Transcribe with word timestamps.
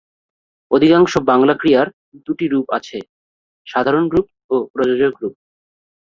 অধিকাংশ 0.71 1.13
বাংলা 1.29 1.53
ক্রিয়ার 1.57 1.87
দুটি 2.25 2.45
রূপ 2.47 2.65
আছে: 2.77 2.97
সাধারণ 3.67 4.05
রূপ 4.09 4.27
ও 4.49 4.55
প্রযোজক 4.73 5.13
রূপ। 5.21 5.33